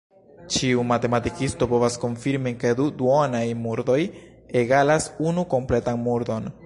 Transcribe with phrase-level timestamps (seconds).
[0.53, 3.99] Ĉiu matematikisto povas konfirmi ke du duonaj murdoj
[4.63, 6.51] egalas unu kompletan murdon.